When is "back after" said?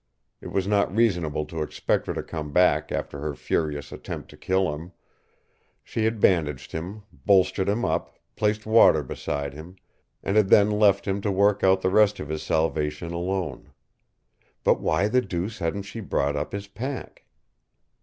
2.51-3.19